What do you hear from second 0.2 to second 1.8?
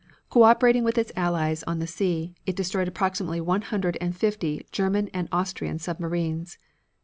Co operating with its allies on